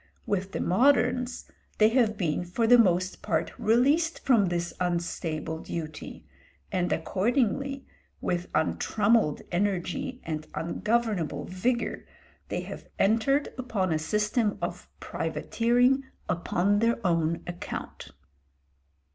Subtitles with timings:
[0.25, 1.45] With the moderns
[1.77, 6.25] they have been for the most part released from this unstable duty,
[6.71, 7.85] and accordingly,
[8.19, 12.03] with untrammelled energy and ungovernable vigour,
[12.49, 18.09] they have entered upon a system of privateering upon their own account.